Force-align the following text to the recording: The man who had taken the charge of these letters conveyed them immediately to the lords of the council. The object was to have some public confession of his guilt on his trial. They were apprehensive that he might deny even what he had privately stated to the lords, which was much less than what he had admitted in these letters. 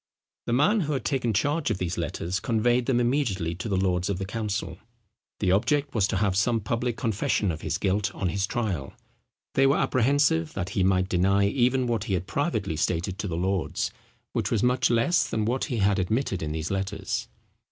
The 0.47 0.53
man 0.53 0.79
who 0.79 0.93
had 0.93 1.05
taken 1.05 1.29
the 1.31 1.37
charge 1.37 1.69
of 1.69 1.77
these 1.77 1.95
letters 1.95 2.39
conveyed 2.39 2.87
them 2.87 2.99
immediately 2.99 3.53
to 3.53 3.69
the 3.69 3.77
lords 3.77 4.09
of 4.09 4.17
the 4.17 4.25
council. 4.25 4.79
The 5.39 5.51
object 5.51 5.93
was 5.93 6.07
to 6.07 6.17
have 6.17 6.35
some 6.35 6.59
public 6.59 6.97
confession 6.97 7.51
of 7.51 7.61
his 7.61 7.77
guilt 7.77 8.09
on 8.15 8.29
his 8.29 8.47
trial. 8.47 8.93
They 9.53 9.67
were 9.67 9.77
apprehensive 9.77 10.53
that 10.53 10.69
he 10.69 10.83
might 10.83 11.07
deny 11.07 11.45
even 11.45 11.85
what 11.85 12.05
he 12.05 12.15
had 12.15 12.25
privately 12.25 12.77
stated 12.77 13.19
to 13.19 13.27
the 13.27 13.37
lords, 13.37 13.91
which 14.33 14.49
was 14.49 14.63
much 14.63 14.89
less 14.89 15.23
than 15.29 15.45
what 15.45 15.65
he 15.65 15.77
had 15.77 15.99
admitted 15.99 16.41
in 16.41 16.51
these 16.51 16.71
letters. 16.71 17.27